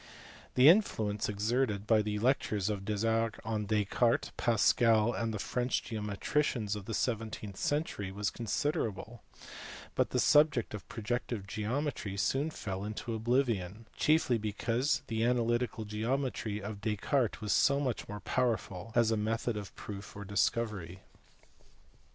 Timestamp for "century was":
7.57-8.31